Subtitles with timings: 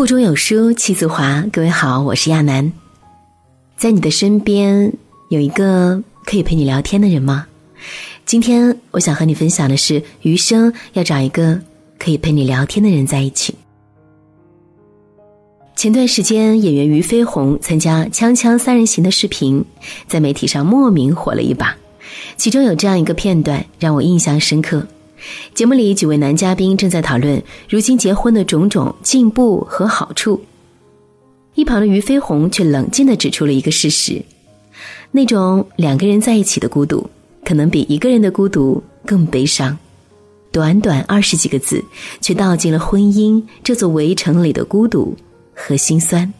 [0.00, 1.44] 腹中有书气自华。
[1.52, 2.72] 各位好，我是亚楠。
[3.76, 4.90] 在你的身边
[5.28, 7.46] 有一个可以陪你聊天的人吗？
[8.24, 11.60] 今天我想和你分享的是，余生要找一个
[11.98, 13.54] 可以陪你聊天的人在一起。
[15.76, 19.62] 前段时间，演员俞飞鸿参加《锵锵三人行》的视频，
[20.08, 21.76] 在媒体上莫名火了一把。
[22.38, 24.86] 其中有这样一个片段让我印象深刻。
[25.54, 30.44] 节目里几位男嘉宾正在讨论如今结婚的种种进步和好处，
[31.54, 34.22] 一旁的俞飞鸿却冷静地指出了一个事实：
[35.10, 37.08] 那种两个人在一起的孤独，
[37.44, 39.76] 可能比一个人的孤独更悲伤。
[40.52, 41.84] 短短二十几个字，
[42.20, 45.16] 却道尽了婚姻这座围城里的孤独
[45.54, 46.32] 和心酸。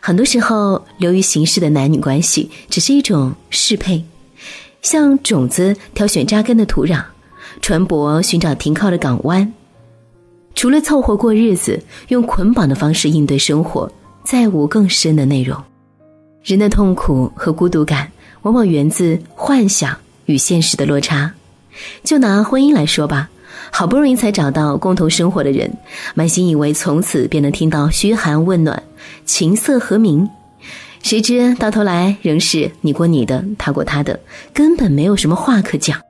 [0.00, 4.04] 很多时候，流于形式的男女关系，只是一种适配，
[4.80, 7.02] 像种子挑选扎根的土壤。
[7.60, 9.52] 船舶寻找停靠的港湾，
[10.54, 13.90] 除了凑合过日子，用捆绑的方式应对生活，
[14.24, 15.60] 再无更深的内容。
[16.44, 18.10] 人的痛苦和孤独感，
[18.42, 21.32] 往往源自幻想与现实的落差。
[22.04, 23.28] 就拿婚姻来说吧，
[23.72, 25.76] 好不容易才找到共同生活的人，
[26.14, 28.80] 满心以为从此便能听到嘘寒问暖、
[29.24, 30.28] 琴瑟和鸣，
[31.02, 34.20] 谁知到头来仍是你过你的，他过他的，
[34.54, 36.00] 根本没有什么话可讲。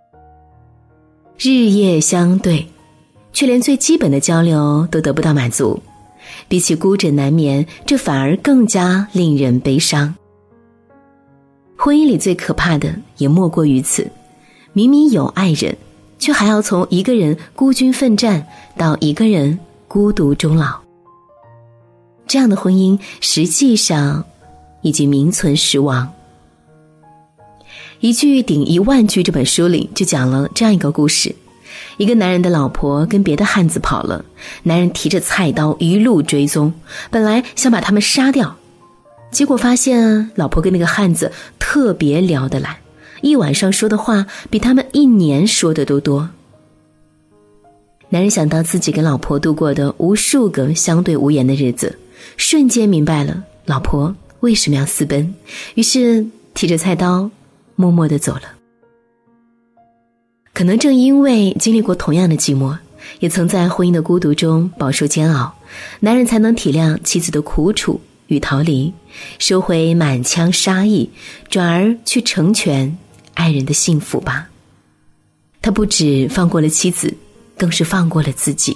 [1.39, 2.67] 日夜相对，
[3.33, 5.79] 却连最基本的交流都得不到满足，
[6.49, 10.15] 比起孤枕难眠，这反而更加令人悲伤。
[11.77, 14.11] 婚姻里最可怕的也莫过于此：
[14.73, 15.77] 明明有爱人，
[16.19, 18.47] 却还要从一个人孤军奋战
[18.79, 20.75] 到一个人孤独终老。
[22.27, 24.25] 这样的婚姻实际上
[24.81, 26.11] 已经名存实亡。
[28.01, 31.35] 一句顶一万句，这本书里就讲了这样一个故事：
[31.97, 34.25] 一个男人的老婆跟别的汉子跑了，
[34.65, 36.73] 男人提着菜刀一路追踪，
[37.11, 38.55] 本来想把他们杀掉，
[39.31, 42.79] 结果发现老婆跟那个汉子特别聊得来，
[43.23, 46.29] 一晚上说的话比他们一年说的都多。
[48.11, 51.99] 男人想到自己跟老婆度过的无数个相对无言的日子，
[52.37, 55.35] 瞬间明白了老婆为什么要私奔，
[55.75, 57.31] 于是提着菜刀。
[57.77, 58.43] 默默的走了。
[60.53, 62.75] 可能正因为经历过同样的寂寞，
[63.21, 65.55] 也曾在婚姻的孤独中饱受煎熬，
[66.01, 68.91] 男人才能体谅妻子的苦楚与逃离，
[69.39, 71.11] 收回满腔杀意，
[71.51, 72.97] 转而去成全
[73.35, 74.49] 爱人的幸福吧。
[75.61, 77.15] 他不止放过了妻子，
[77.59, 78.75] 更是放过了自己。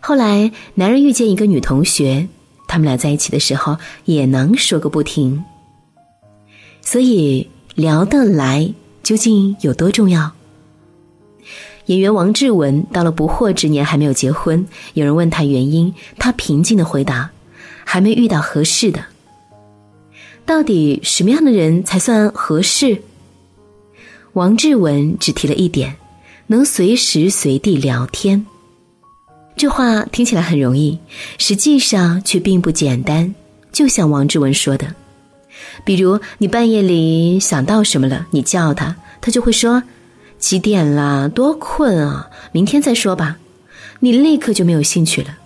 [0.00, 2.28] 后来，男人遇见一个女同学，
[2.68, 5.42] 他们俩在一起的时候也能说个不停。
[6.82, 7.48] 所以。
[7.74, 8.72] 聊得来
[9.02, 10.32] 究竟有多重要？
[11.86, 17.30] 演员王志文到了不惑之年还没有结婚，有人问他原因，他平静的回答
[17.84, 19.04] ：“还没遇到合适的。”
[20.46, 23.02] 到底什么样的人才算合适？
[24.34, 25.96] 王志文只提了一点：
[26.46, 28.46] 能随时随地聊天。
[29.56, 30.98] 这话听起来很容易，
[31.38, 33.34] 实际上却并不简单。
[33.72, 34.94] 就像王志文说的。
[35.84, 39.82] 比如你半夜里想到什么了，你叫他，他就会说
[40.38, 41.28] ：“几点了？
[41.28, 42.30] 多困啊！
[42.52, 43.38] 明天再说吧。”
[44.00, 45.38] 你立刻就没有兴趣了。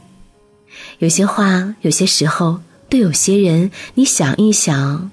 [0.99, 5.11] 有些话，有些时候，对有些人，你想一想，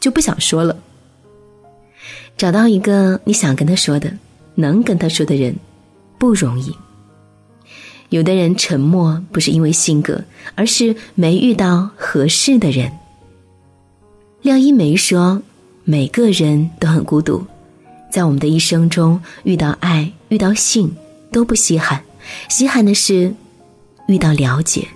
[0.00, 0.76] 就不想说了。
[2.38, 4.10] 找到一个你想跟他说的，
[4.54, 5.56] 能跟他说的人，
[6.18, 6.74] 不容易。
[8.08, 10.24] 有的人沉默不是因为性格，
[10.54, 12.90] 而是没遇到合适的人。
[14.44, 15.40] 廖一梅说
[15.84, 17.42] ：“每个人都很孤独，
[18.12, 20.94] 在我们的一生中，遇到爱、遇到性
[21.32, 22.04] 都不稀罕，
[22.50, 23.34] 稀罕的是
[24.06, 24.86] 遇到了解。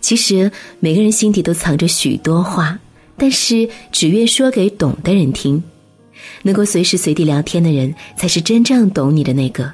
[0.00, 0.50] 其实
[0.80, 2.80] 每个人心底都藏着许多话，
[3.16, 5.62] 但是只愿说给懂的人听。
[6.42, 9.72] 能够随时随地聊天的人，才是真正懂你的那个。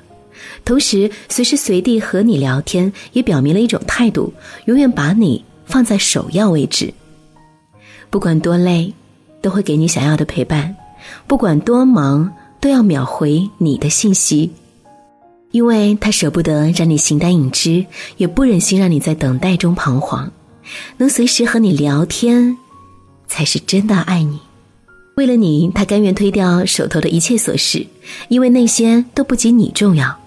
[0.62, 4.34] 同时，随时随地和你聊天，也表明了一种态度：
[4.66, 6.92] 永远把你放在首要位置。”
[8.10, 8.92] 不管多累，
[9.40, 10.74] 都会给你想要的陪伴；
[11.26, 14.52] 不管多忙，都要秒回你的信息。
[15.52, 17.86] 因为他舍不得让你形单影只，
[18.16, 20.30] 也不忍心让你在等待中彷徨。
[20.98, 22.58] 能随时和你聊天，
[23.26, 24.40] 才是真的爱你。
[25.16, 27.86] 为了你，他甘愿推掉手头的一切琐事，
[28.28, 30.18] 因为那些都不及你重要。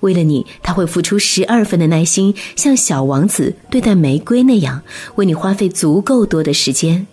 [0.00, 4.80] 为了你，他会付出十二分的耐心，像小王子对待玫瑰那样，
[5.16, 7.06] 为你花费足够多的时间。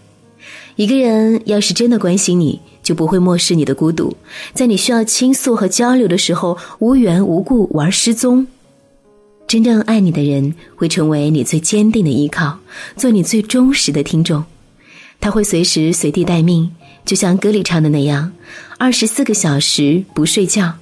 [0.78, 4.16] 一个人要是真的关心你，就不会漠视你的孤独，
[4.54, 8.46] 在你需要倾诉和交流的时候无缘无故玩失踪。
[9.48, 12.60] 真正爱你的人会成为你最坚定的依靠，
[12.96, 14.46] 做你最忠实的听众。
[15.20, 16.70] 他会随时随地待命，
[17.04, 18.32] 就像歌里唱的那样，
[18.78, 20.76] 二十四个小时不睡觉。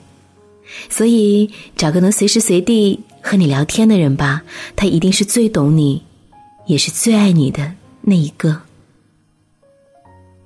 [0.89, 4.43] 所以，找个能随时随地和你聊天的人吧，
[4.75, 6.01] 他一定是最懂你，
[6.67, 7.71] 也是最爱你的
[8.01, 8.63] 那一个。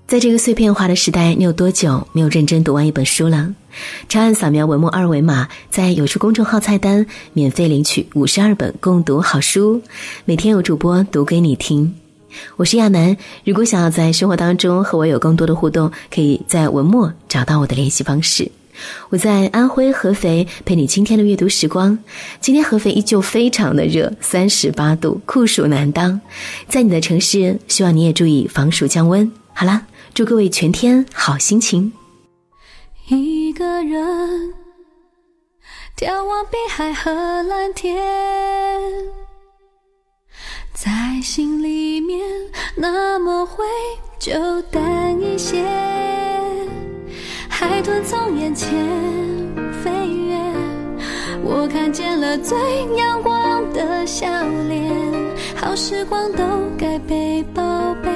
[0.10, 3.54] 在这个碎片化的时代，你有多久没有认真读完一本书了？
[4.08, 9.84] 长按扫描文末二维码，在有书公众号菜单免费领取五十二本共读好书，
[10.26, 11.94] 每天有主播读给你听。
[12.56, 18.52] 我是亚楠，如果想要在生活当中和我有更多的互动，可以在文末找到我的联系方式。
[19.10, 21.96] 我在安徽合肥陪你今天的阅读时光。
[22.42, 26.20] 今天合肥依旧非常的热，三十八度，酷暑难当。
[26.68, 29.32] 在你的城市，希望你也注意防暑降温。
[29.54, 29.84] 好了。
[30.14, 31.94] 祝各位全天好心情。
[33.08, 34.54] 一个人
[35.98, 37.12] 眺望碧海和
[37.44, 37.98] 蓝天，
[40.74, 40.92] 在
[41.24, 42.22] 心里面
[42.76, 43.66] 那么灰
[44.20, 45.64] 就淡一些。
[47.48, 48.70] 海豚从眼前
[49.84, 50.38] 飞越，
[51.44, 52.58] 我看见了最
[52.96, 54.28] 阳光的笑
[54.68, 54.94] 脸。
[55.56, 56.44] 好时光都
[56.78, 58.10] 该被宝贝。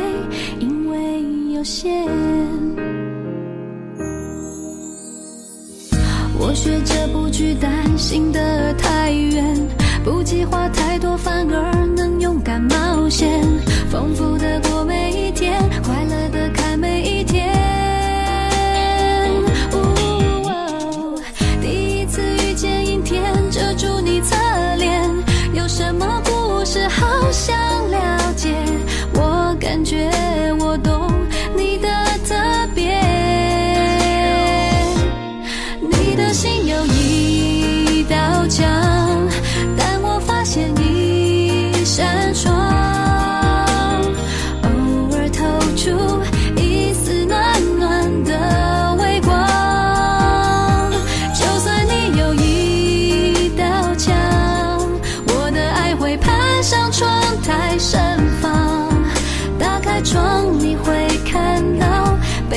[6.37, 9.55] 我学着不去担心得太远，
[10.03, 13.41] 不计划太多，反而能勇敢冒险，
[13.89, 15.12] 丰富的过每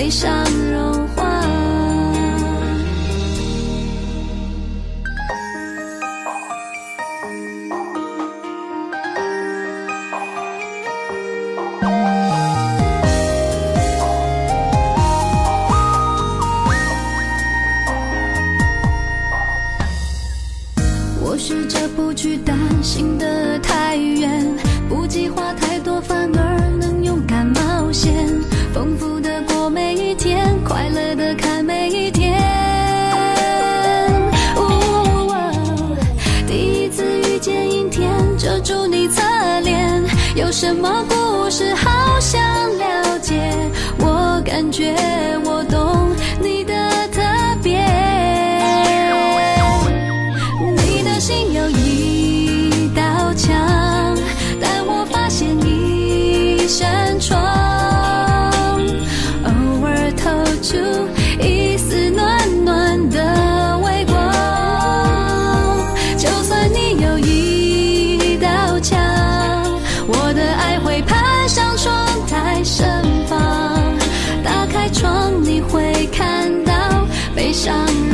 [0.07, 1.16] 悲伤融
[76.13, 78.06] 看到悲伤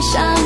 [0.00, 0.37] Sao